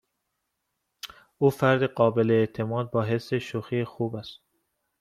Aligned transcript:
او 1.37 1.49
فردی 1.49 1.87
قابل 1.87 2.31
اعتماد 2.31 2.91
با 2.91 3.03
حس 3.03 3.33
شوخی 3.33 3.83
خوب 3.85 4.15
است. 4.15 4.39